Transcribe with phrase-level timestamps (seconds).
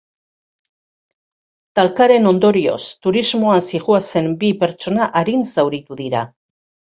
[1.79, 6.25] Talkaren ondorioz, turismoan zihoazen bi pertsona arin zauritu dira.